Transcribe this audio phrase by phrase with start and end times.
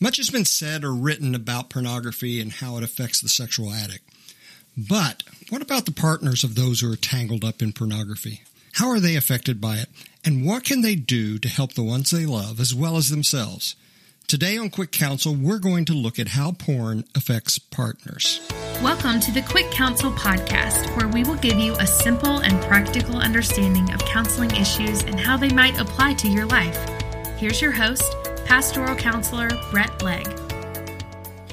[0.00, 4.08] Much has been said or written about pornography and how it affects the sexual addict.
[4.76, 8.42] But what about the partners of those who are tangled up in pornography?
[8.74, 9.88] How are they affected by it?
[10.24, 13.74] And what can they do to help the ones they love as well as themselves?
[14.28, 18.40] Today on Quick Counsel, we're going to look at how porn affects partners.
[18.80, 23.16] Welcome to the Quick Counsel podcast, where we will give you a simple and practical
[23.16, 26.78] understanding of counseling issues and how they might apply to your life.
[27.38, 28.14] Here's your host,
[28.48, 30.26] pastoral counselor Bret Legg.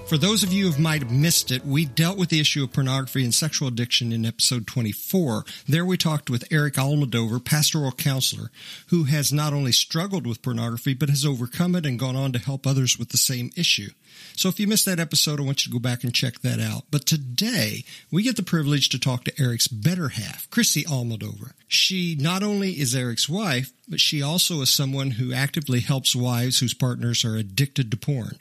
[0.07, 2.71] For those of you who might have missed it, we dealt with the issue of
[2.71, 5.43] pornography and sexual addiction in episode 24.
[5.67, 8.49] There we talked with Erik Almodovar, pastoral counselor,
[8.87, 12.39] who has not only struggled with pornography, but has overcome it and gone on to
[12.39, 13.89] help others with the same issue.
[14.37, 16.59] So if you missed that episode, I want you to go back and check that
[16.59, 16.83] out.
[16.91, 21.53] But today, we get the privilege to talk to Erik's better half, Chrissy Almodovar.
[21.67, 26.59] She not only is Erik's wife, but she also is someone who actively helps wives
[26.59, 28.37] whose partners are addicted to porn.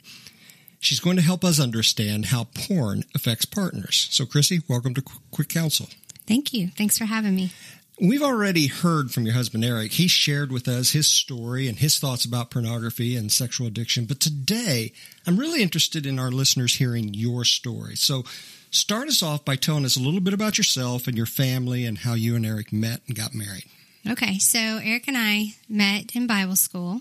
[0.79, 4.07] She's going to help us understand how porn affects partners.
[4.11, 5.87] So, Chrissy, welcome to Quick Counsel.
[6.27, 6.69] Thank you.
[6.69, 7.51] Thanks for having me.
[7.99, 9.93] We've already heard from your husband, Erik.
[9.93, 14.03] He shared with us his story and his thoughts about pornography and sexual addiction.
[14.05, 14.91] But today,
[15.25, 17.95] I'm really interested in our listeners hearing your story.
[17.95, 18.23] So,
[18.69, 21.99] start us off by telling us a little bit about yourself and your family and
[21.99, 23.63] how you and Erik met and got married.
[24.09, 26.99] Okay, so Erik and I met in Bible school,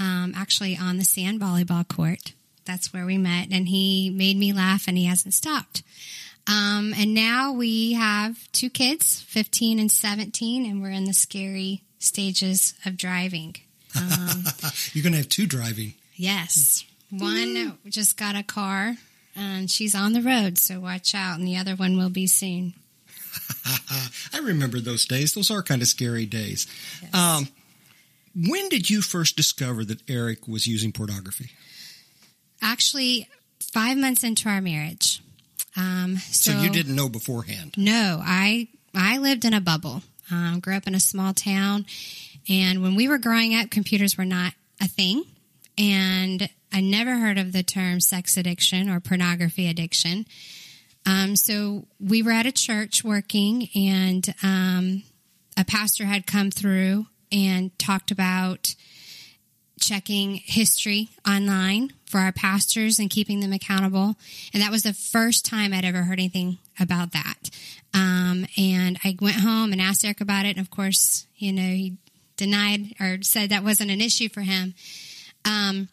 [0.00, 2.32] um, actually on the sand volleyball court
[2.68, 5.82] that's where we met, and he made me laugh, and he hasn't stopped.
[6.48, 11.82] Um, and now we have two kids, 15 and 17, and we're in the scary
[11.98, 13.56] stages of driving.
[13.96, 14.44] Um,
[14.92, 15.94] You're going to have two driving.
[16.14, 16.84] Yes.
[17.10, 18.94] One just got a car,
[19.36, 22.74] and she's on the road, so watch out, and the other one will be soon.
[24.32, 25.34] I remember those days.
[25.34, 26.66] Those are kind of scary days.
[27.02, 27.14] Yes.
[27.14, 27.48] Um,
[28.34, 31.50] when did you first discover that Erik was using pornography?
[32.62, 33.28] actually
[33.60, 35.22] five months into our marriage.
[35.78, 37.74] Um, so, so, you didn't know beforehand?
[37.76, 40.02] No, I I lived in a bubble.
[40.30, 41.86] Um, grew up in a small town,
[42.48, 45.24] and when we were growing up, computers were not a thing,
[45.78, 50.26] and I never heard of the term sex addiction or pornography addiction.
[51.06, 55.04] Um, so we were at a church working, and um,
[55.56, 58.74] a pastor had come through and talked about
[59.80, 64.16] checking history online for our pastors and keeping them accountable.
[64.52, 67.50] And that was the first time I'd ever heard anything about that.
[67.94, 70.56] Um, and I went home and asked Erik about it.
[70.56, 71.96] And of course, you know, he
[72.36, 74.74] denied or said that wasn't an issue for him.
[75.44, 75.88] Um,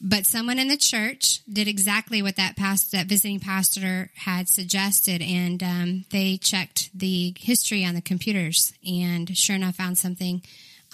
[0.00, 5.62] but someone in the church did exactly what that that visiting pastor had suggested, and
[5.62, 10.42] um, they checked the history on the computers, and sure enough, found something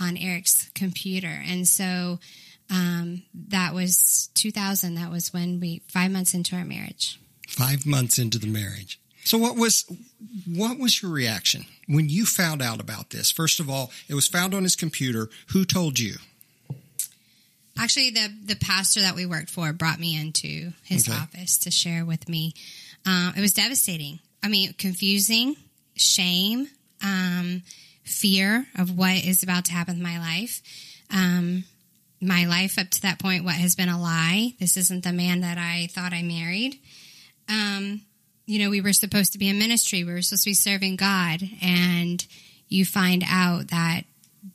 [0.00, 1.40] on Erik's computer.
[1.46, 2.18] And so
[2.70, 4.94] um, that was 2000.
[4.94, 7.20] That was when we, five months into our marriage.
[7.48, 9.00] Five months into the marriage.
[9.24, 9.84] So what was
[10.46, 13.32] what was your reaction when you found out about this?
[13.32, 15.28] First of all, it was found on his computer.
[15.48, 16.14] Who told you?
[17.76, 21.18] Actually, the the pastor that we worked for brought me into his okay.
[21.18, 22.54] office to share with me.
[23.04, 24.20] Uh, it was devastating.
[24.44, 25.56] I mean, confusing,
[25.96, 26.68] shame.
[27.02, 27.62] Um,
[28.04, 30.62] fear of what is about to happen in my life.
[31.10, 31.64] Um,
[32.26, 34.54] my life up to that point, what has been a lie.
[34.58, 36.78] This isn't the man that I thought I married.
[37.48, 38.02] Um,
[38.46, 40.04] you know, we were supposed to be in ministry.
[40.04, 42.24] We were supposed to be serving God, and
[42.68, 44.02] you find out that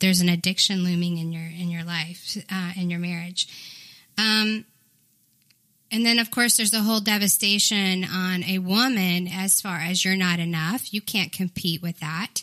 [0.00, 3.48] there's an addiction looming in your in your life, uh, in your marriage.
[4.18, 4.64] Um,
[5.90, 10.16] and then, of course, there's a whole devastation on a woman as far as you're
[10.16, 10.92] not enough.
[10.94, 12.42] You can't compete with that.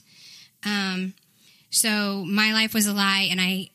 [0.64, 1.16] Um,
[1.72, 3.70] so my life was a lie, and I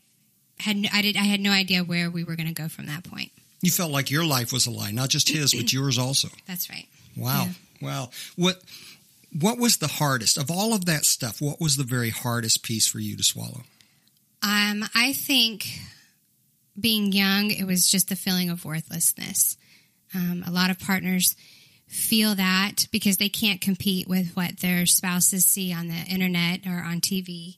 [0.58, 3.04] had I did I had no idea where we were going to go from that
[3.04, 3.30] point.
[3.60, 6.28] You felt like your life was a lie, not just his, but yours also.
[6.46, 6.86] That's right.
[7.16, 7.46] Wow,
[7.80, 7.86] yeah.
[7.86, 8.10] wow.
[8.36, 8.62] What
[9.38, 11.40] what was the hardest of all of that stuff?
[11.40, 13.62] What was the very hardest piece for you to swallow?
[14.42, 15.66] Um, I think
[16.78, 19.56] being young, it was just the feeling of worthlessness.
[20.14, 21.34] Um, a lot of partners
[21.86, 26.82] feel that because they can't compete with what their spouses see on the internet or
[26.82, 27.56] on TV.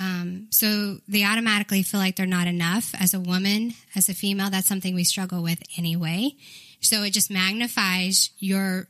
[0.00, 4.50] Um, so they automatically feel like they're not enough as a woman, as a female.
[4.50, 6.32] That's something we struggle with anyway.
[6.80, 8.86] So it just magnifies your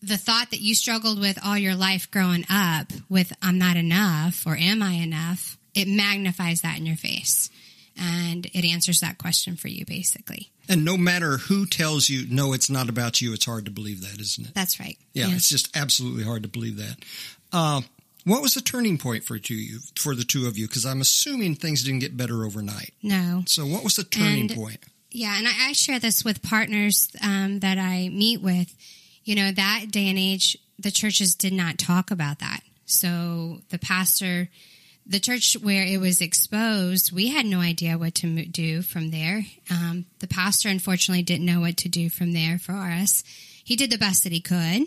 [0.00, 4.46] the thought that you struggled with all your life growing up with I'm not enough
[4.46, 5.58] or am I enough.
[5.74, 7.50] It magnifies that in your face
[7.96, 10.50] and it answers that question for you basically.
[10.68, 14.02] And no matter who tells you, no, it's not about you, it's hard to believe
[14.02, 14.54] that, isn't it?
[14.54, 14.98] That's right.
[15.14, 16.96] Yeah, it's just absolutely hard to believe that.
[17.52, 17.80] Uh,
[18.24, 20.66] what was the turning point for you, for the two of you?
[20.66, 22.92] Because I'm assuming things didn't get better overnight.
[23.02, 23.42] No.
[23.46, 24.78] So, what was the turning and point?
[25.10, 28.74] Yeah, and I, I share this with partners um, that I meet with.
[29.24, 32.60] You know, that day and age, the churches did not talk about that.
[32.86, 34.48] So the pastor,
[35.06, 39.44] the church where it was exposed, we had no idea what to do from there.
[39.70, 43.24] Um, the pastor, unfortunately, didn't know what to do from there for us.
[43.62, 44.86] He did the best that he could.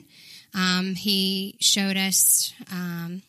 [0.54, 3.24] Um, he showed us um,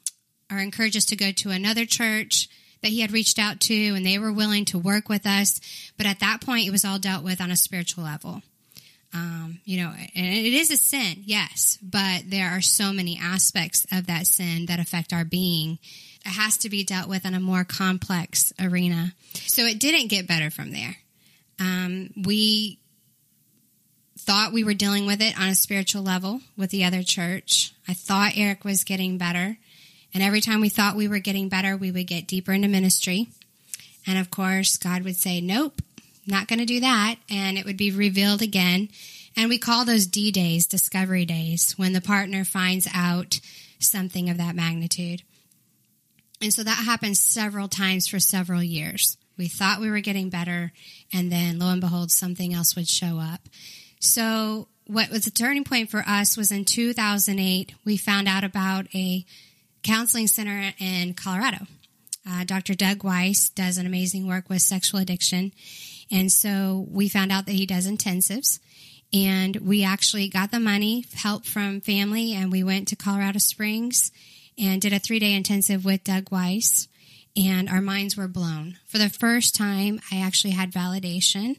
[0.50, 2.48] or encouraged us to go to another church
[2.82, 5.60] that he had reached out to, and they were willing to work with us.
[5.96, 8.42] But at that point, it was all dealt with on a spiritual level.
[9.14, 13.86] Um, you know, and it is a sin, yes, but there are so many aspects
[13.92, 15.78] of that sin that affect our being.
[16.24, 19.12] It has to be dealt with on a more complex arena.
[19.34, 20.96] So it didn't get better from there.
[21.60, 22.78] Um, we
[24.24, 27.74] thought we were dealing with it on a spiritual level with the other church.
[27.88, 29.58] I thought Erik was getting better.
[30.14, 33.28] And every time we thought we were getting better, we would get deeper into ministry.
[34.06, 35.80] And of course, God would say, Nope,
[36.26, 37.16] not going to do that.
[37.30, 38.88] And it would be revealed again.
[39.36, 43.40] And we call those D days, discovery days, when the partner finds out
[43.78, 45.22] something of that magnitude.
[46.40, 49.16] And so that happened several times for several years.
[49.38, 50.72] We thought we were getting better,
[51.12, 53.40] and then lo and behold, something else would show up.
[54.02, 58.92] So, what was the turning point for us was in 2008, we found out about
[58.96, 59.24] a
[59.84, 61.68] counseling center in Colorado.
[62.28, 62.74] Uh, Dr.
[62.74, 65.52] Doug Weiss does an amazing work with sexual addiction.
[66.10, 68.58] And so we found out that he does intensives.
[69.12, 74.10] And we actually got the money, help from family, and we went to Colorado Springs
[74.58, 76.88] and did a three day intensive with Doug Weiss.
[77.36, 78.78] And our minds were blown.
[78.88, 81.58] For the first time, I actually had validation.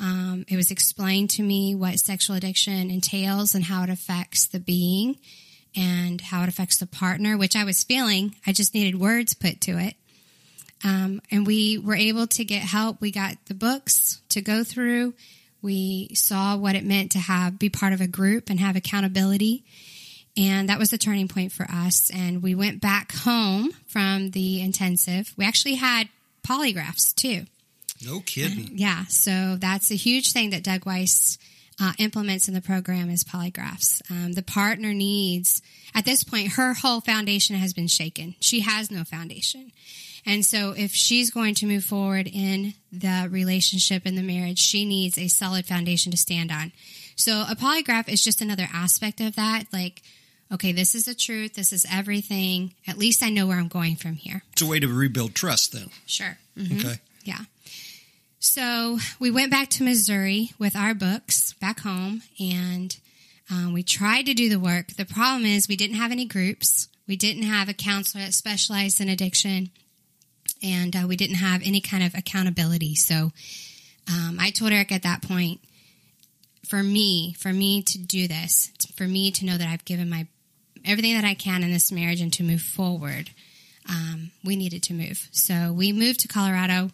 [0.00, 4.58] Um, it was explained to me what sexual addiction entails and how it affects the
[4.58, 5.18] being
[5.76, 8.34] and how it affects the partner, which I was feeling.
[8.46, 9.94] I just needed words put to it.
[10.82, 13.00] Um, and we were able to get help.
[13.00, 15.14] We got the books to go through.
[15.60, 19.64] We saw what it meant to have be part of a group and have accountability.
[20.36, 22.10] And that was the turning point for us.
[22.10, 25.34] And we went back home from the intensive.
[25.36, 26.08] We actually had
[26.42, 27.44] polygraphs too.
[28.04, 28.64] No kidding.
[28.64, 29.04] Uh, yeah.
[29.06, 31.38] So that's a huge thing that Doug Weiss
[31.80, 34.02] uh, implements in the program is polygraphs.
[34.10, 35.62] Um, the partner needs,
[35.94, 38.34] at this point, her whole foundation has been shaken.
[38.40, 39.72] She has no foundation.
[40.26, 44.84] And so if she's going to move forward in the relationship in the marriage, she
[44.84, 46.72] needs a solid foundation to stand on.
[47.16, 49.64] So a polygraph is just another aspect of that.
[49.72, 50.02] Like,
[50.52, 51.54] okay, this is the truth.
[51.54, 52.74] This is everything.
[52.86, 54.42] At least I know where I'm going from here.
[54.52, 55.88] It's a way to rebuild trust then.
[56.06, 56.36] Sure.
[56.56, 56.78] Mm-hmm.
[56.78, 56.96] Okay.
[57.24, 57.40] Yeah.
[58.42, 62.96] So we went back to Missouri with our books back home and
[63.50, 64.96] um, we tried to do the work.
[64.96, 66.88] The problem is we didn't have any groups.
[67.06, 69.68] We didn't have a counselor that specialized in addiction
[70.62, 72.94] and uh, we didn't have any kind of accountability.
[72.94, 73.30] So
[74.10, 75.60] um, I told Erik at that point,
[76.66, 80.26] for me, for me to do this, for me to know that I've given my
[80.86, 83.28] everything that I can in this marriage and to move forward,
[83.86, 85.28] um, we needed to move.
[85.30, 86.90] So we moved to Colorado,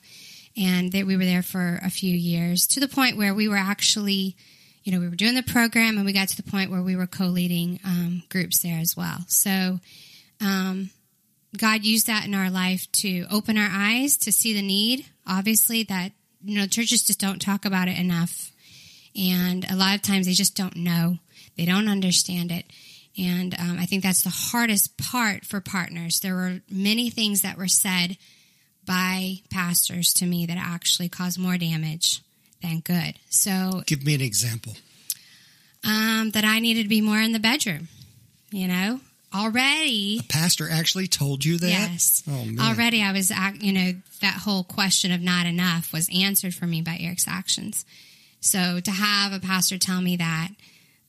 [0.57, 3.57] and they, we were there for a few years to the point where we were
[3.57, 4.37] actually,
[4.85, 6.97] you know, we were doing the program, and we got to the point where we
[6.97, 9.19] were co-leading um, groups there as well.
[9.29, 9.81] So.
[10.39, 10.91] Um,
[11.57, 15.07] God used that in our life to open our eyes to see the need.
[15.27, 16.13] Obviously, that
[16.45, 18.53] you know churches just don't talk about it enough,
[19.17, 21.19] and a lot of times they just don't know,
[21.57, 22.67] they don't understand it,
[23.19, 26.21] and um, I think that's the hardest part for partners.
[26.21, 28.17] There were many things that were said
[28.87, 32.23] by pastors to me that actually cause more damage
[32.63, 33.19] than good.
[33.29, 34.75] So, give me an example.
[35.85, 37.89] Um, that I needed to be more in the bedroom.
[38.51, 39.01] You know,
[39.35, 42.61] already a pastor actually told you that yes oh, man.
[42.61, 46.81] already i was you know that whole question of not enough was answered for me
[46.81, 47.85] by erik's actions
[48.41, 50.49] so to have a pastor tell me that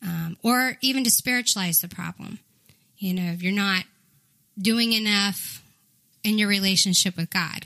[0.03, 2.39] um, or even to spiritualize the problem
[2.97, 3.83] you know if you're not
[4.59, 5.61] doing enough
[6.27, 7.65] in your relationship with god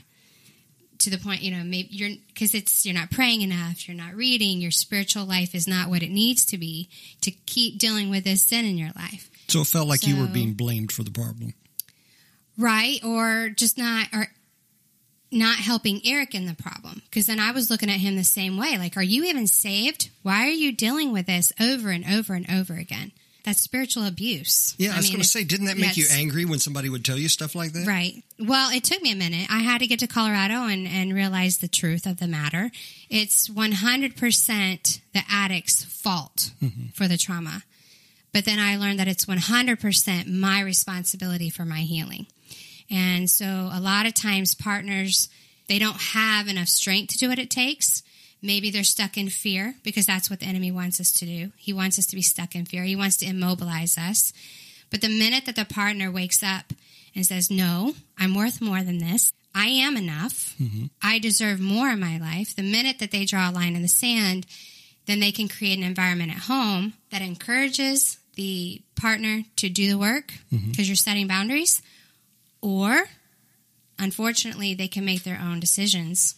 [0.98, 4.14] to the point you know maybe you're because it's you're not praying enough you're not
[4.14, 6.88] reading your spiritual life is not what it needs to be
[7.20, 9.28] to keep dealing with this sin in your life.
[9.48, 11.54] So it felt like So- you were being blamed for the problem.
[12.56, 14.28] right or just not or
[15.30, 17.02] not helping erik in the problem.
[17.04, 20.10] Because then i was looking at him the same way like are you even saved?
[20.22, 23.10] Why are you dealing with this over and over and over again
[23.44, 26.58] that's spiritual abuse Yeah, I, was going to say, didn't that make you angry when
[26.58, 27.86] somebody would tell you stuff like that?
[27.86, 28.22] Right.
[28.38, 29.48] Well, it took me a minute.
[29.50, 32.70] I had to get to Colorado and, and realize the truth of the matter.
[33.10, 36.88] It's 100% the addict's fault mm-hmm.
[36.94, 37.62] for the trauma.
[38.32, 42.26] But then I learned that it's 100% my responsibility for my healing.
[42.90, 45.28] And so a lot of times partners,
[45.68, 48.02] they don't have enough strength to do what it takes
[48.42, 51.52] Maybe they're stuck in fear because that's what the enemy wants us to do.
[51.56, 52.82] He wants us to be stuck in fear.
[52.82, 54.32] He wants to immobilize us.
[54.90, 56.72] But the minute that the partner wakes up
[57.14, 60.86] and says, No, I'm worth more than this, I am enough, mm-hmm.
[61.02, 63.88] I deserve more in my life, the minute that they draw a line in the
[63.88, 64.46] sand,
[65.06, 69.98] then they can create an environment at home that encourages the partner to do the
[69.98, 70.82] work because mm-hmm.
[70.82, 71.82] you're setting boundaries,
[72.62, 73.04] or
[73.98, 76.36] unfortunately, they can make their own decisions.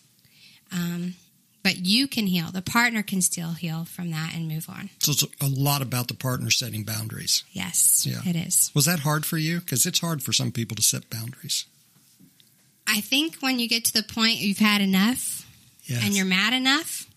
[0.72, 1.14] Um,
[1.64, 2.52] but you can heal.
[2.52, 4.90] The partner can still heal from that and move on.
[5.00, 7.42] So it's a lot about the partner setting boundaries.
[7.50, 8.20] Yes, yeah.
[8.24, 8.70] it is.
[8.74, 9.60] Was that hard for you?
[9.60, 11.64] Because it's hard for some people to set boundaries.
[12.86, 15.50] I think when you get to the point you've had enough
[15.84, 16.04] yes.
[16.04, 17.08] and you're mad enough,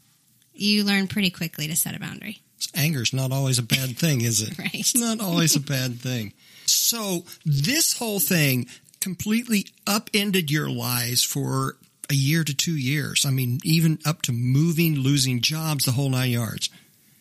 [0.53, 2.39] you learn pretty quickly to set a boundary.
[2.73, 4.57] Anger is not always a bad thing, is it?
[4.59, 4.73] right.
[4.73, 6.31] It's not always a bad thing.
[6.65, 8.67] So this whole thing
[9.01, 11.75] completely upended your lives for
[12.09, 13.25] a year to two years.
[13.25, 16.69] I mean, even up to moving, losing jobs, the whole nine yards.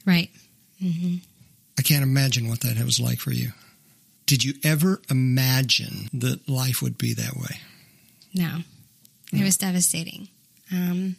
[0.05, 0.31] Right.
[0.83, 1.17] Mm-hmm.
[1.79, 3.51] I can't imagine what that was like for you.
[4.27, 7.61] Did you ever imagine that life would be that way?
[8.35, 8.59] No,
[9.33, 10.29] it was devastating.
[10.73, 11.17] Um,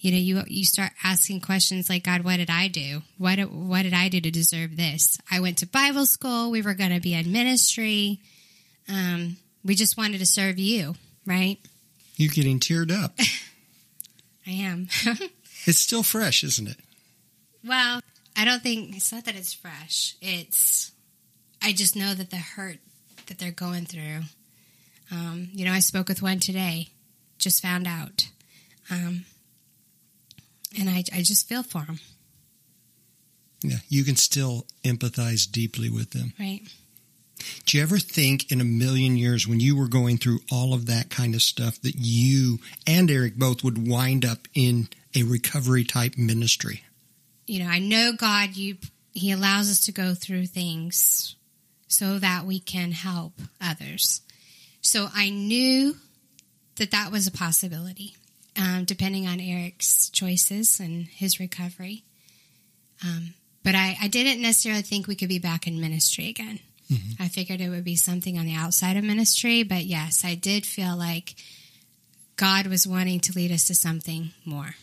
[0.00, 3.02] you know, you you start asking questions like, God, what did I do?
[3.18, 5.18] What what did I do to deserve this?
[5.30, 6.50] I went to Bible school.
[6.50, 8.20] We were going to be in ministry.
[8.88, 10.94] Um, we just wanted to serve you,
[11.26, 11.58] right?
[12.18, 13.14] You're getting teared up.
[14.46, 14.88] I am.
[15.64, 16.76] it's still fresh, isn't it?
[17.64, 18.02] Well,
[18.36, 20.16] I don't think it's not that it's fresh.
[20.20, 20.92] It's
[21.62, 22.78] I just know that the hurt
[23.26, 24.24] that they're going through
[25.10, 26.88] um, you know, I spoke with one today,
[27.38, 28.28] just found out.
[28.90, 29.24] Um,
[30.78, 32.00] and I, I just feel for them.
[33.62, 36.32] Yeah, you can still empathize deeply with them.
[36.38, 36.62] Right.
[37.64, 40.86] Do you ever think in a million years when you were going through all of
[40.86, 45.84] that kind of stuff that you and Erik both would wind up in a recovery
[45.84, 46.84] type ministry?
[47.46, 48.76] You know, I know God, you
[49.12, 51.36] He allows us to go through things
[51.88, 54.20] so that we can help others.
[54.80, 55.96] So I knew
[56.76, 58.14] that that was a possibility,
[58.56, 62.04] um, depending on Erik's choices and his recovery.
[63.04, 66.60] Um, but I, I, didn't necessarily think we could be back in ministry again.
[66.90, 67.22] Mm-hmm.
[67.22, 69.62] I figured it would be something on the outside of ministry.
[69.62, 71.34] But yes, I did feel like
[72.36, 74.74] God was wanting to lead us to something more.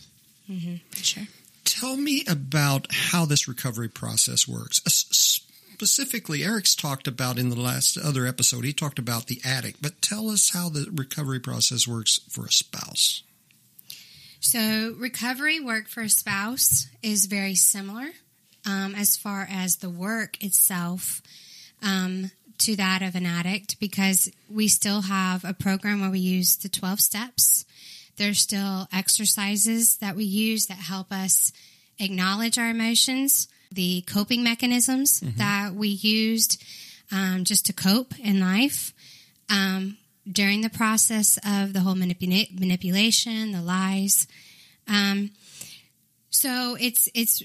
[0.50, 1.28] Mm-hmm, for sure.
[1.64, 4.82] Tell me about how this recovery process works
[5.76, 10.02] specifically Erik's talked about in the last other episode, he talked about the addict, but
[10.02, 13.24] tell us how the recovery process works for a spouse.
[14.40, 18.08] So, recovery work for a spouse is very similar
[18.66, 21.22] um, as far as the work itself
[21.86, 26.58] um, to that of an addict because we still have a program where we use
[26.58, 27.66] the 12 steps.
[28.18, 31.52] There's still exercises that we use that help us
[32.00, 35.38] acknowledge our emotions, the coping mechanisms mm-hmm.
[35.38, 36.64] that we used
[37.12, 38.94] um, just to cope in life
[39.50, 39.98] um,
[40.30, 44.28] during the process of the whole manip- manipulation, the lies.
[44.88, 45.32] Um,
[46.30, 47.44] so it's it's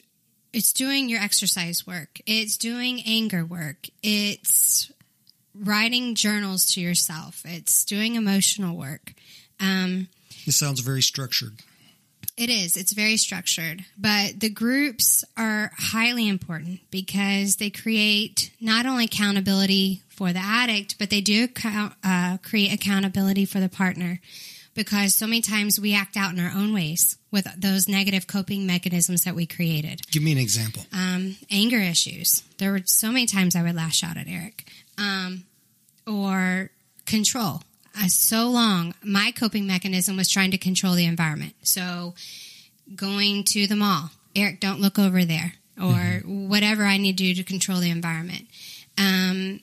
[0.52, 2.20] it's doing your exercise work.
[2.26, 3.88] It's doing anger work.
[4.02, 4.90] It's
[5.54, 7.42] writing journals to yourself.
[7.44, 9.12] It's doing emotional work.
[9.58, 10.08] Um,
[10.46, 11.60] it sounds very structured.
[12.36, 12.76] It is.
[12.76, 13.84] It's very structured.
[13.98, 20.98] But the groups are highly important because they create not only accountability for the addict,
[20.98, 21.48] but they do
[22.02, 24.20] uh, create accountability for the partner
[24.74, 28.66] because so many times we act out in our own ways with those negative coping
[28.66, 30.02] mechanisms that we created.
[30.10, 30.82] Give me an example.
[30.92, 32.42] Um, anger issues.
[32.58, 34.68] There were so many times I would lash out at Erik.
[34.98, 35.44] Um,
[36.06, 36.70] or
[37.06, 37.62] control
[37.98, 41.54] uh, so long, my coping mechanism was trying to control the environment.
[41.62, 42.14] So
[42.94, 46.48] going to the mall, Erik, don't look over there, or mm-hmm.
[46.48, 48.46] whatever I need to do to control the environment.
[48.96, 49.60] Um,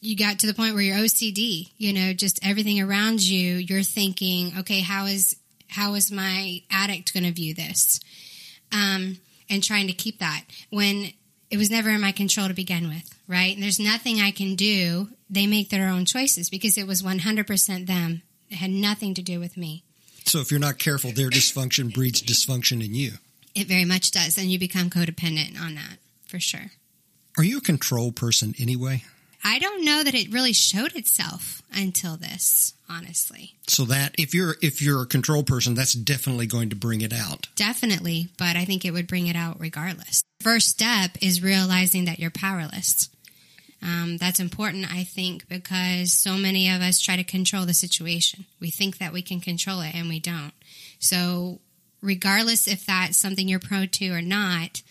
[0.00, 3.82] you got to the point where you're OCD, you know, just everything around you, you're
[3.82, 5.36] thinking, okay, how is
[5.72, 8.00] how is my addict going to view this?
[8.72, 9.18] Um,
[9.50, 11.12] and trying to keep that when
[11.50, 13.54] it was never in my control to begin with, right?
[13.54, 15.08] And there's nothing I can do.
[15.28, 18.22] They make their own choices because it was 100% them.
[18.48, 19.84] It had nothing to do with me.
[20.24, 23.12] So if you're not careful, their dysfunction breeds dysfunction in you.
[23.54, 24.38] It very much does.
[24.38, 26.72] And you become codependent on that for sure.
[27.36, 29.04] Are you a control person anyway?
[29.44, 33.54] I don't know that it really showed itself until this, honestly.
[33.66, 37.12] So that if you're if you're a control person, that's definitely going to bring it
[37.12, 37.48] out.
[37.56, 40.22] Definitely, but I think it would bring it out regardless.
[40.40, 43.08] First step is realizing that you're powerless.
[43.82, 48.44] Um, that's important, I think, because so many of us try to control the situation.
[48.60, 50.52] We think that we can control it, and we don't.
[51.00, 51.58] So
[52.00, 54.82] regardless if that's something you're prone to or not,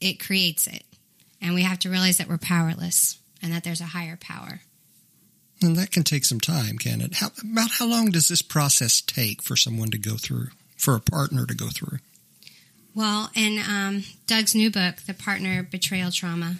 [0.00, 0.84] it creates it.
[1.40, 4.62] And we have to realize that we're powerless and that there's a higher power.
[5.62, 7.14] And that can take some time, can it?
[7.16, 11.00] How, about how long does this process take for someone to go through, for a
[11.00, 11.98] partner to go through?
[12.94, 16.56] Well, in um, Doug's new book, The Partner Betrayal Trauma,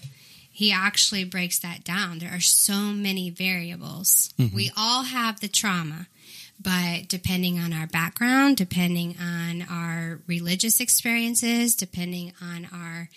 [0.51, 2.19] he actually breaks that down.
[2.19, 4.33] There are so many variables.
[4.39, 4.55] Mm-hmm.
[4.55, 6.07] We all have the trauma,
[6.61, 13.09] but depending on our background, depending on our religious experiences, depending on our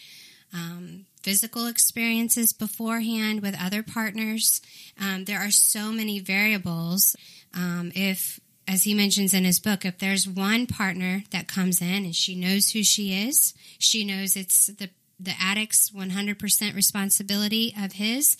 [0.53, 4.61] um, physical experiences beforehand with other partners,
[4.99, 7.15] um, there are so many variables.
[7.53, 12.05] Um, if, as he mentions in his book, if there's one partner that comes in
[12.05, 14.89] and she knows who she is, she knows it's the
[15.19, 18.37] the addict's 100% responsibility of his,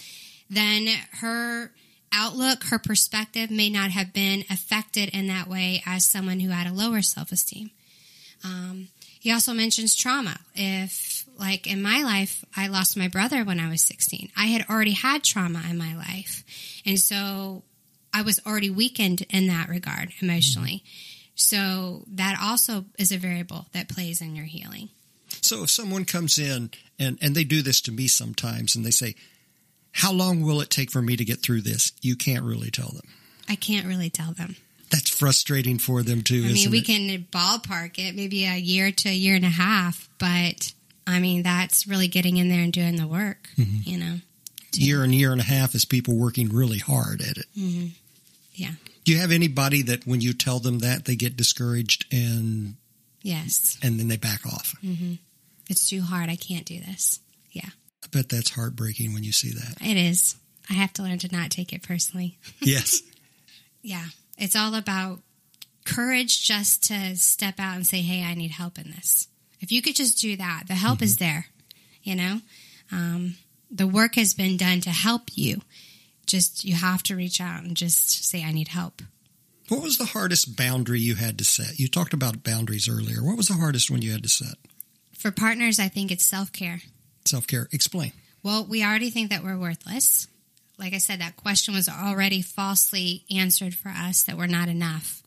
[0.49, 0.87] then
[1.21, 1.71] her
[2.13, 6.67] outlook, her perspective may not have been affected in that way as someone who had
[6.67, 7.71] a lower self esteem.
[8.43, 10.39] Um, he also mentions trauma.
[10.55, 14.65] If, like in my life, I lost my brother when I was 16, I had
[14.69, 16.43] already had trauma in my life.
[16.85, 17.63] And so
[18.13, 20.83] I was already weakened in that regard emotionally.
[21.35, 24.89] So that also is a variable that plays in your healing.
[25.41, 28.91] So if someone comes in and, and they do this to me sometimes and they
[28.91, 29.15] say,
[29.91, 31.91] How long will it take for me to get through this?
[32.01, 33.07] You can't really tell them.
[33.47, 34.55] I can't really tell them.
[34.89, 36.43] That's frustrating for them too.
[36.45, 36.85] I mean, we it?
[36.85, 40.73] can ballpark it maybe a year to a year and a half, but
[41.07, 43.89] I mean, that's really getting in there and doing the work, mm-hmm.
[43.89, 44.15] you know.
[44.73, 47.45] Year and year and a half is people working really hard at it.
[47.57, 47.87] Mm-hmm.
[48.53, 48.71] Yeah.
[49.05, 52.75] Do you have anybody that when you tell them that they get discouraged and
[53.23, 54.75] yes, and then they back off?
[54.83, 55.13] Mm-hmm.
[55.69, 56.29] It's too hard.
[56.29, 57.21] I can't do this.
[57.51, 57.69] Yeah.
[58.03, 59.77] I bet that's heartbreaking when you see that.
[59.81, 60.35] It is.
[60.69, 62.37] I have to learn to not take it personally.
[62.59, 63.01] Yes.
[63.81, 64.05] yeah.
[64.37, 65.19] It's all about
[65.85, 69.27] courage just to step out and say, hey, I need help in this.
[69.59, 71.05] If you could just do that, the help mm-hmm.
[71.05, 71.47] is there.
[72.03, 72.41] You know,
[72.91, 73.35] um,
[73.69, 75.61] the work has been done to help you.
[76.25, 79.01] Just, you have to reach out and just say, I need help.
[79.69, 81.77] What was the hardest boundary you had to set?
[81.79, 83.21] You talked about boundaries earlier.
[83.21, 84.55] What was the hardest one you had to set?
[85.17, 86.81] For partners, I think it's self care.
[87.25, 87.67] Self care.
[87.73, 88.13] Explain.
[88.43, 90.27] Well, we already think that we're worthless.
[90.77, 95.23] Like I said, that question was already falsely answered for us that we're not enough.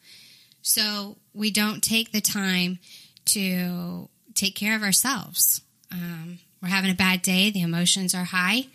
[0.62, 2.78] So we don't take the time
[3.26, 5.62] to take care of ourselves.
[5.92, 8.66] Um, we're having a bad day, the emotions are high.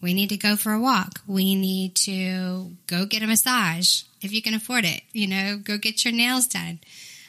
[0.00, 1.20] We need to go for a walk.
[1.26, 5.02] We need to go get a massage if you can afford it.
[5.12, 6.78] You know, go get your nails done.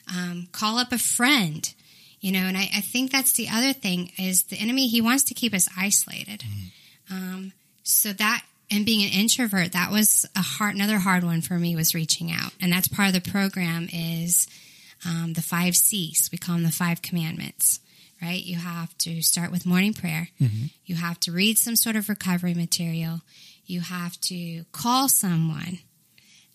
[0.07, 1.71] Um, call up a friend
[2.19, 5.23] you know and I, I, think that's the other thing is the enemy he wants
[5.25, 6.71] to keep us isolated mm.
[7.11, 11.55] um, so that and being an introvert that was a hard another hard one for
[11.55, 14.47] me was reaching out and that's part of the program is
[15.05, 16.29] um, the five c's.
[16.31, 17.79] We call them the five commandments
[18.21, 18.43] right?
[18.43, 20.29] You have to start with morning prayer.
[20.41, 20.65] Mm-hmm.
[20.85, 23.21] you have to read some sort of recovery material.
[23.65, 25.79] You have to call someone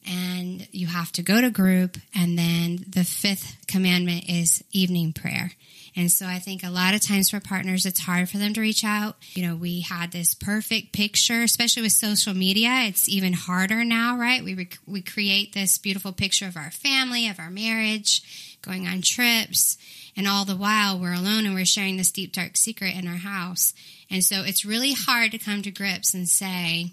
[0.07, 1.97] and you have to go to group.
[2.15, 5.53] And then the fifth commandment is evening prayer.
[5.97, 8.61] And so I think a lot of times for partners, it's hard for them to
[8.61, 9.17] reach out.
[9.35, 12.83] You know, we had this perfect picture, especially with social media.
[12.87, 14.43] It's even harder now, right?
[14.43, 19.03] We, rec- we create this beautiful picture of our family, of our marriage, going on
[19.03, 19.79] trips.
[20.17, 23.17] And all the while we're alone and we're sharing this deep, dark secret in our
[23.17, 23.73] house.
[24.11, 26.93] And so it's really hard to come to grips and say,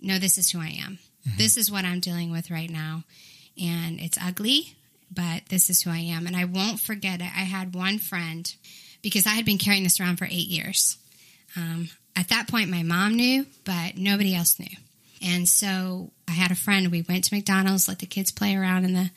[0.00, 0.98] no, this is who I am.
[1.26, 1.38] Mm-hmm.
[1.38, 3.04] This is what I'm dealing with right now.
[3.62, 4.76] And it's ugly,
[5.10, 6.26] but this is who I am.
[6.26, 7.24] And I won't forget it.
[7.34, 8.54] I had one friend
[9.02, 10.98] because I had been carrying this around for eight years.
[11.56, 14.76] Um, at that point, my mom knew, but nobody else knew.
[15.22, 16.90] And so I had a friend.
[16.90, 19.10] We went to McDonald's, let the kids play around in the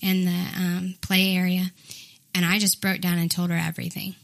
[0.00, 1.70] in the um, play area,
[2.34, 4.16] and I just broke down and told her everything.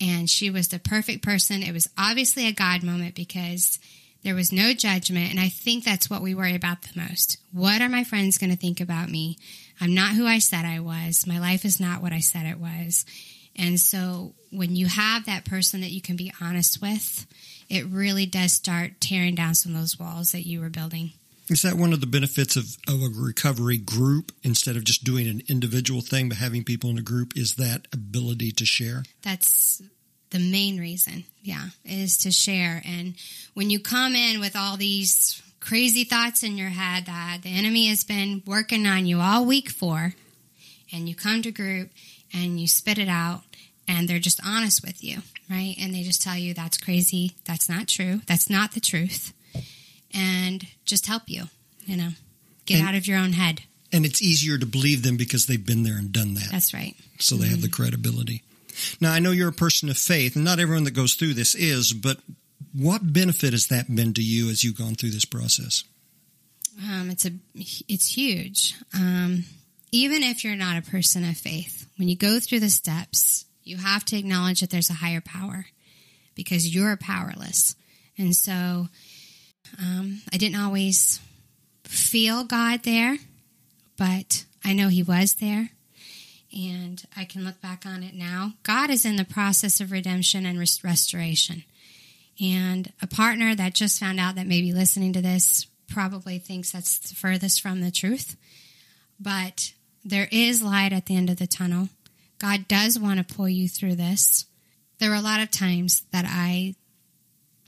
[0.00, 1.62] And she was the perfect person.
[1.62, 3.78] It was obviously a God moment because
[4.24, 5.30] there was no judgment.
[5.30, 7.36] And I think that's what we worry about the most.
[7.52, 9.38] What are my friends going to think about me?
[9.80, 11.26] I'm not who I said I was.
[11.26, 13.04] My life is not what I said it was.
[13.56, 17.26] And so when you have that person that you can be honest with,
[17.68, 21.12] it really does start tearing down some of those walls that you were building.
[21.50, 25.28] Is that one of the benefits of, of a recovery group instead of just doing
[25.28, 27.36] an individual thing, but having people in a group?
[27.36, 29.04] Is that ability to share?
[29.22, 29.82] That's
[30.34, 32.82] the main reason, yeah, is to share.
[32.84, 33.14] And
[33.54, 37.86] when you come in with all these crazy thoughts in your head that the enemy
[37.86, 40.12] has been working on you all week for,
[40.92, 41.90] and you come to group
[42.34, 43.42] and you spit it out,
[43.86, 45.18] and they're just honest with you,
[45.48, 45.76] right?
[45.80, 49.32] And they just tell you that's crazy, that's not true, that's not the truth,
[50.12, 51.44] and just help you,
[51.86, 52.10] you know,
[52.66, 53.60] get and, out of your own head.
[53.92, 56.48] And it's easier to believe them because they've been there and done that.
[56.50, 56.96] That's right.
[57.20, 57.82] So they have the mm-hmm.
[57.82, 58.42] credibility.
[59.00, 61.54] Now, I know you're a person of faith, and not everyone that goes through this
[61.54, 62.18] is, but
[62.72, 65.84] what benefit has that been to you as you've gone through this process?
[66.82, 68.74] Um, it's a it's huge.
[68.94, 69.44] Um,
[69.92, 73.76] even if you're not a person of faith, when you go through the steps, you
[73.76, 75.66] have to acknowledge that there's a higher power
[76.34, 77.76] because you're powerless.
[78.18, 78.88] And so,
[79.80, 81.20] um, I didn't always
[81.84, 83.18] feel God there,
[83.96, 85.70] but I know He was there.
[86.54, 88.52] And I can look back on it now.
[88.62, 91.64] God is in the process of redemption and rest- restoration.
[92.40, 96.98] And a partner that just found out that maybe listening to this probably thinks that's
[96.98, 98.36] the furthest from the truth.
[99.18, 99.72] But
[100.04, 101.88] there is light at the end of the tunnel.
[102.38, 104.46] God does want to pull you through this.
[104.98, 106.74] There were a lot of times that I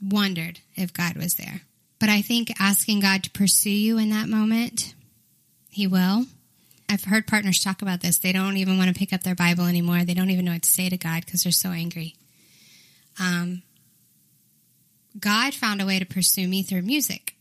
[0.01, 1.61] wondered if God was there.
[1.99, 4.93] But I think asking God to pursue you in that moment,
[5.69, 6.25] He will.
[6.89, 8.17] I've heard partners talk about this.
[8.17, 10.03] They don't even want to pick up their Bible anymore.
[10.03, 12.15] They don't even know what to say to God because they're so angry.
[13.19, 13.63] Um,
[15.19, 17.35] God found a way to pursue me through music.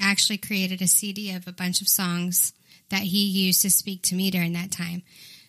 [0.00, 2.52] I actually created a CD of a bunch of songs
[2.90, 5.02] that He used to speak to me during that time.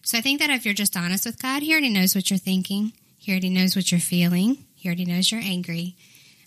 [0.03, 2.37] So I think that if you're just honest with God, He already knows what you're
[2.39, 2.93] thinking.
[3.17, 4.65] He already knows what you're feeling.
[4.75, 5.95] He already knows you're angry.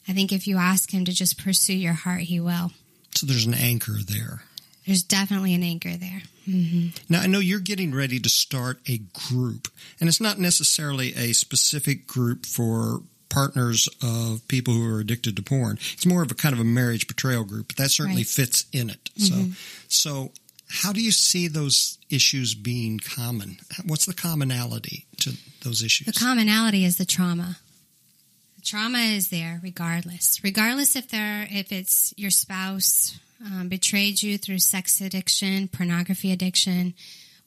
[0.07, 2.71] I think if you ask Him to just pursue your heart, He will.
[3.15, 4.43] So there's an anchor there.
[4.89, 6.23] There's definitely an anchor there.
[6.49, 7.13] Mm-hmm.
[7.13, 9.69] Now, I know you're getting ready to start a group,
[10.01, 15.43] and it's not necessarily a specific group for partners of people who are addicted to
[15.43, 15.79] porn.
[15.93, 18.27] It's more of a kind of a marriage betrayal group, but that certainly Right.
[18.27, 19.11] fits in it.
[19.19, 19.53] So, mm-hmm.
[19.89, 20.33] so
[20.71, 23.59] how do you see those issues being common?
[23.85, 26.07] What's the commonality to those issues?
[26.07, 27.59] The commonality is the trauma.
[28.57, 30.43] The trauma is there regardless.
[30.43, 36.95] Regardless if they're if it's your spouse um, betrayed you through sex addiction, pornography addiction,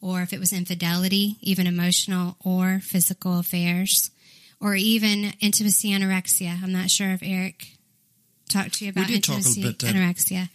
[0.02, 4.12] or if it was infidelity, even emotional or physical affairs,
[4.60, 6.62] or even intimacy anorexia.
[6.62, 7.78] I'm not sure if Erik
[8.50, 10.50] talked to you about intimacy bit, uh, anorexia.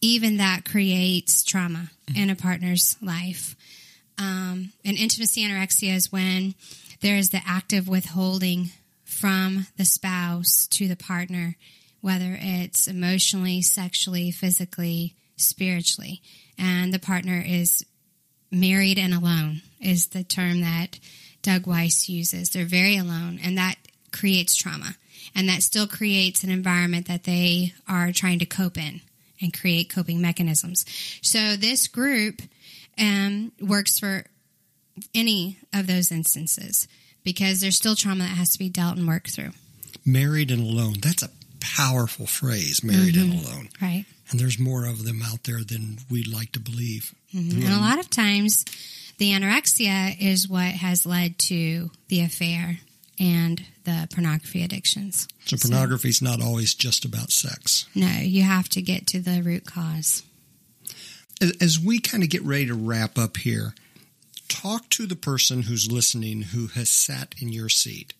[0.00, 3.54] Even that creates trauma in a partner's life.
[4.18, 6.54] Um, and intimacy anorexia is when
[7.00, 8.70] there is the active withholding
[9.04, 11.56] from the spouse to the partner,
[12.02, 16.20] whether it's emotionally, sexually, physically, spiritually.
[16.58, 17.86] And the partner is
[18.50, 20.98] married and alone, is the term that
[21.40, 22.50] Doug Weiss uses.
[22.50, 23.76] They're very alone, and that
[24.12, 24.96] creates trauma.
[25.34, 29.00] And that still creates an environment that they are trying to cope in
[29.40, 30.84] and create coping mechanisms.
[31.22, 32.42] So this group
[32.98, 34.26] um, works for
[35.14, 36.86] any of those instances
[37.24, 39.52] because there's still trauma that has to be dealt and worked through.
[40.04, 40.96] married and alone.
[41.00, 41.30] That's a
[41.76, 43.46] powerful phrase, married and mm-hmm.
[43.46, 43.68] alone.
[43.80, 44.04] Right.
[44.30, 47.14] And there's more of them out there than we'd like to believe.
[47.34, 47.66] Mm-hmm.
[47.66, 48.64] And a lot of times,
[49.18, 52.78] the anorexia is what has led to the affair
[53.18, 55.28] and the pornography addictions.
[55.44, 57.86] So pornography is not always just about sex.
[57.94, 60.22] No, you have to get to the root cause.
[61.40, 63.74] As- As we kind of get ready to wrap up here,
[64.48, 68.14] talk to the person who's listening who has sat in your seat.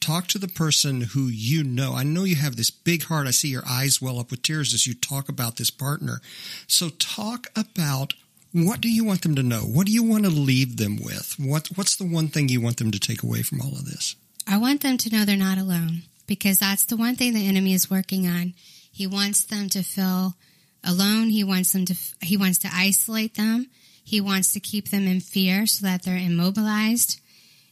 [0.00, 1.92] Talk to the person who you know.
[1.94, 3.26] I know you have this big heart.
[3.26, 6.20] I see your eyes well up with tears as you talk about this partner.
[6.66, 8.14] So talk about
[8.52, 9.60] what do you want them to know?
[9.60, 11.36] What do you want to leave them with?
[11.38, 14.16] What what's the one thing you want them to take away from all of this?
[14.46, 17.74] I want them to know they're not alone because that's the one thing the enemy
[17.74, 18.54] is working on.
[18.90, 20.34] He wants them to feel
[20.82, 21.28] alone.
[21.28, 23.68] He wants them to he wants to isolate them.
[24.02, 27.20] He wants to keep them in fear so that they're immobilized.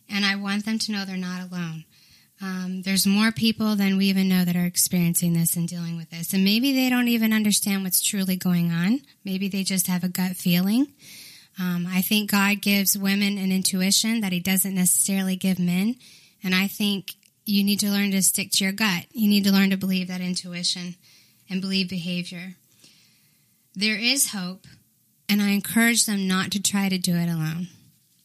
[0.09, 1.85] And I want them to know they're not alone.
[2.41, 6.11] Um, there's more people than we even know that are experiencing this and dealing with
[6.11, 6.33] this.
[6.33, 9.01] And maybe they don't even understand what's truly going on.
[9.25, 10.87] Maybe they just have a gut feeling.
[11.59, 15.97] Um, I think God gives women an intuition that He doesn't necessarily give men.
[16.45, 19.07] And I think you need to learn to stick to your gut.
[19.13, 20.95] You need to learn to believe that intuition
[21.51, 22.55] and believe behavior.
[23.75, 24.67] There is hope,
[25.29, 27.69] and I encourage them not to try to do it alone.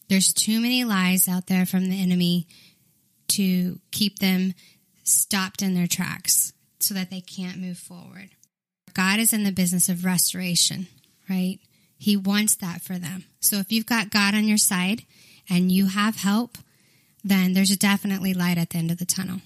[0.10, 2.48] There's too many lies out there from the enemy
[3.34, 4.54] to keep them
[5.04, 8.30] stopped in their tracks so that they can't move forward.
[8.94, 10.88] God is in the business of restoration,
[11.30, 11.60] right?
[11.98, 13.26] He wants that for them.
[13.40, 15.04] So if you've got God on your side
[15.50, 16.58] and you have help,
[17.24, 19.40] then there's definitely light at the end of the tunnel.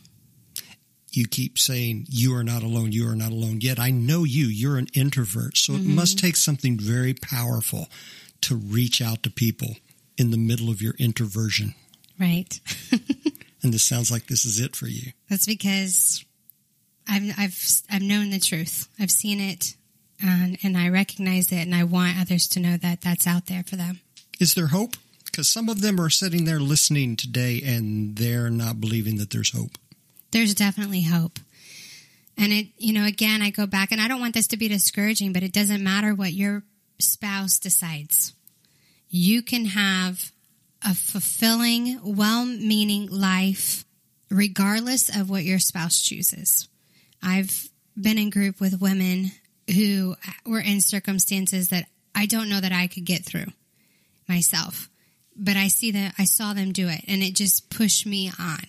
[1.11, 4.45] you keep saying you are not alone you are not alone yet i know you
[4.45, 6.27] you're an introvert so it must mm-hmm.
[6.27, 7.87] take something very powerful
[8.41, 9.77] to reach out to people
[10.17, 11.73] in the middle of your introversion
[12.19, 12.59] Right.
[13.63, 16.23] and this sounds like this is it for you That's because
[17.07, 18.87] I've I've I've known the truth.
[18.99, 19.75] I've seen it
[20.21, 23.63] And, and I recognize it and I want others to know that that's out there
[23.63, 24.01] for them.
[24.39, 24.95] Is there hope?
[25.25, 29.51] Because some of them are sitting there listening today and they're not believing that there's
[29.51, 29.77] hope.
[30.31, 31.39] There's definitely hope.
[32.37, 34.67] And it, you know, again, I go back and I don't want this to be
[34.67, 36.63] discouraging, but it doesn't matter what your
[36.99, 38.33] spouse decides.
[39.09, 40.31] You can have
[40.85, 43.85] a fulfilling, well meaning life
[44.29, 46.67] regardless of what your spouse chooses.
[47.21, 49.31] I've been in group with women
[49.73, 53.47] who were in circumstances that I don't know that I could get through
[54.27, 54.89] myself,
[55.35, 58.63] but I see that I saw them do it and it just pushed me on.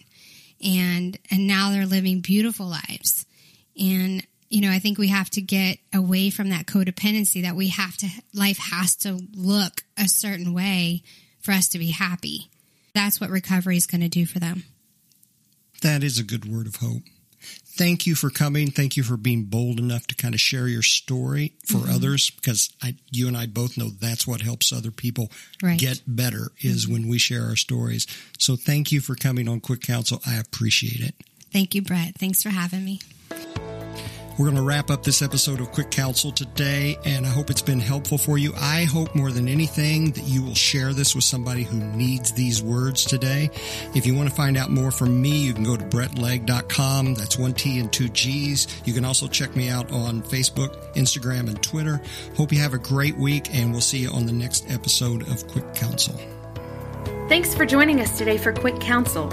[0.64, 3.26] And, and now they're living beautiful lives.
[3.80, 7.68] And, you know, I think we have to get away from that codependency that we
[7.68, 11.02] have to, life has to look a certain way
[11.48, 12.50] for us to be happy.
[12.92, 14.64] That's what recovery is going to do for them.
[15.80, 17.04] That is a good word of hope.
[17.40, 18.70] Thank you for coming.
[18.70, 21.94] Thank you for being bold enough to kind of share your story for mm-hmm.
[21.94, 25.30] others because I, you and I both know that's what helps other people
[25.62, 25.78] right.
[25.78, 26.92] get better is mm-hmm.
[26.92, 28.06] when we share our stories.
[28.38, 30.20] So thank you for coming on Quick Counsel.
[30.26, 31.14] I appreciate it.
[31.50, 32.14] Thank you, Bret.
[32.18, 33.00] Thanks for having me.
[34.38, 37.60] We're going to wrap up this episode of Quick Counsel today, and I hope it's
[37.60, 38.52] been helpful for you.
[38.56, 42.62] I hope more than anything that you will share this with somebody who needs these
[42.62, 43.50] words today.
[43.96, 47.14] If you want to find out more from me, you can go to bretlegg.com.
[47.14, 48.68] That's one T and two G's.
[48.84, 52.00] You can also check me out on Facebook, Instagram, and Twitter.
[52.36, 55.48] Hope you have a great week, and we'll see you on the next episode of
[55.48, 56.14] Quick Counsel.
[57.28, 59.30] Thanks for joining us today for Quick Counsel.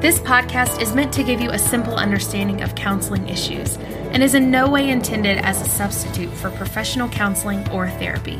[0.00, 3.76] This podcast is meant to give you a simple understanding of counseling issues
[4.12, 8.38] and is in no way intended as a substitute for professional counseling or therapy.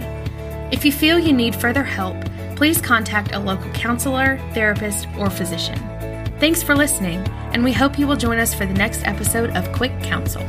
[0.70, 2.16] If you feel you need further help,
[2.56, 5.78] please contact a local counselor, therapist, or physician.
[6.38, 7.18] Thanks for listening,
[7.52, 10.42] and we hope you will join us for the next episode of Quick Counsel.